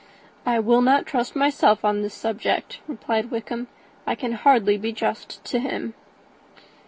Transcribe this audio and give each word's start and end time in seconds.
"I 0.47 0.57
will 0.59 0.81
not 0.81 1.05
trust 1.05 1.35
myself 1.35 1.85
on 1.85 2.01
the 2.01 2.09
subject," 2.09 2.79
replied 2.87 3.29
Wickham; 3.29 3.67
"I 4.07 4.15
can 4.15 4.31
hardly 4.31 4.75
be 4.75 4.91
just 4.91 5.45
to 5.45 5.59
him." 5.59 5.93